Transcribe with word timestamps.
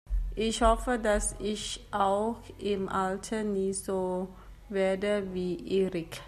Ich 0.35 0.63
hoffe, 0.63 0.97
dass 0.97 1.35
ich 1.37 1.85
auch 1.91 2.39
im 2.57 2.89
Alter 2.89 3.43
nie 3.43 3.71
so 3.71 4.29
werde 4.67 5.31
wie 5.35 5.77
Erik. 5.79 6.17